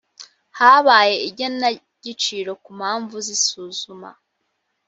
[0.59, 4.09] habaye igenagaciro ku mpamvu z’ isuzuma.